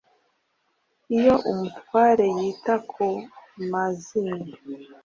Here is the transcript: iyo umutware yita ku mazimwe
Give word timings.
iyo 1.17 1.33
umutware 1.51 2.25
yita 2.37 2.75
ku 2.89 3.07
mazimwe 3.71 4.49